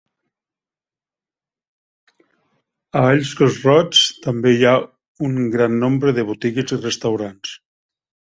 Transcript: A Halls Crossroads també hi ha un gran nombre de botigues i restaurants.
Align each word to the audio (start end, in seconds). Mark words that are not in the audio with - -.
A 3.01 3.03
Halls 3.09 3.33
Crossroads 3.41 4.01
també 4.25 4.55
hi 4.55 4.67
ha 4.71 4.73
un 5.29 5.39
gran 5.59 5.77
nombre 5.85 6.17
de 6.21 6.25
botigues 6.33 6.75
i 6.79 6.83
restaurants. 6.83 7.55